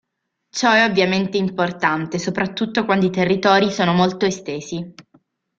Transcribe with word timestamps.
Ciò 0.49 0.71
è 0.71 0.83
ovviamente 0.83 1.37
importante 1.37 2.17
soprattutto 2.17 2.85
quando 2.85 3.05
i 3.05 3.11
territori 3.11 3.69
sono 3.69 3.93
molto 3.93 4.25
estesi. 4.25 4.95